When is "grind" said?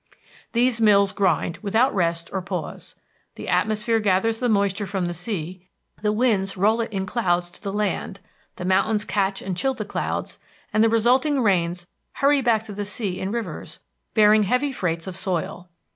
1.13-1.57